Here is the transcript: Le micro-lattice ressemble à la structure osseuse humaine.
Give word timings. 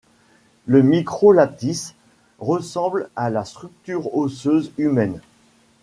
Le 0.65 0.81
micro-lattice 0.81 1.93
ressemble 2.39 3.11
à 3.15 3.29
la 3.29 3.45
structure 3.45 4.15
osseuse 4.15 4.71
humaine. 4.79 5.19